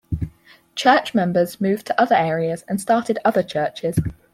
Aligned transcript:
Church 0.73 1.13
members 1.13 1.61
moved 1.61 1.85
to 1.85 2.01
other 2.01 2.15
areas 2.15 2.63
and 2.67 2.81
started 2.81 3.19
other 3.23 3.43
churches. 3.43 3.97